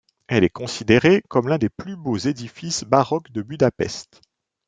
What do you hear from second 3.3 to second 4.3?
de Budapest.